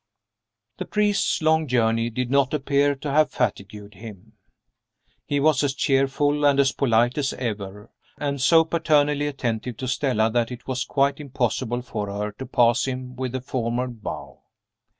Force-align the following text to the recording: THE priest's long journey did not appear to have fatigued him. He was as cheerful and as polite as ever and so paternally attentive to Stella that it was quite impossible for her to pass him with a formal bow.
THE 0.79 0.85
priest's 0.85 1.43
long 1.43 1.67
journey 1.67 2.09
did 2.09 2.31
not 2.31 2.55
appear 2.55 2.95
to 2.95 3.11
have 3.11 3.29
fatigued 3.29 3.93
him. 3.93 4.33
He 5.27 5.39
was 5.39 5.63
as 5.63 5.75
cheerful 5.75 6.43
and 6.43 6.59
as 6.59 6.71
polite 6.71 7.19
as 7.19 7.33
ever 7.33 7.91
and 8.17 8.41
so 8.41 8.65
paternally 8.65 9.27
attentive 9.27 9.77
to 9.77 9.87
Stella 9.87 10.31
that 10.31 10.49
it 10.51 10.65
was 10.67 10.85
quite 10.85 11.19
impossible 11.19 11.83
for 11.83 12.07
her 12.11 12.31
to 12.39 12.47
pass 12.47 12.85
him 12.87 13.15
with 13.15 13.35
a 13.35 13.41
formal 13.41 13.89
bow. 13.89 14.39